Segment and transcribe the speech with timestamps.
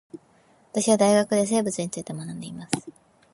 [0.73, 2.71] 私は大学で生物について学んでいます